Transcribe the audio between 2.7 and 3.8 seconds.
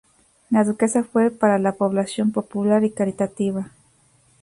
y caritativa.